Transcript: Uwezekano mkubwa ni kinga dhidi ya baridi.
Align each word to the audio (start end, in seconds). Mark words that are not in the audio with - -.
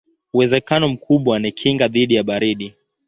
Uwezekano 0.33 0.89
mkubwa 0.89 1.39
ni 1.39 1.51
kinga 1.51 1.87
dhidi 1.87 2.15
ya 2.15 2.23
baridi. 2.23 2.73